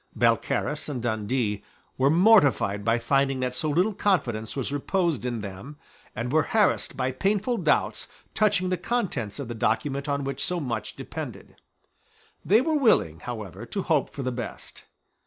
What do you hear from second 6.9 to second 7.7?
by painful